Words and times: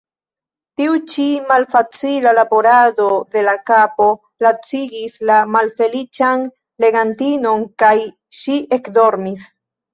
Tiu 0.79 0.93
ĉi 1.15 1.25
malfacila 1.51 2.31
laborado 2.37 3.11
de 3.35 3.45
la 3.49 3.55
kapo 3.71 4.09
lacigis 4.47 5.21
la 5.33 5.37
malfeliĉan 5.59 6.49
legantinon, 6.87 7.71
kaj 7.87 7.95
ŝi 8.43 8.61
ekdormis. 8.81 9.49